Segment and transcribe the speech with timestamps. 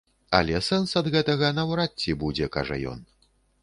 [0.37, 2.99] Але сэнс ад гэтага наўрад ці будзе, кажа ён.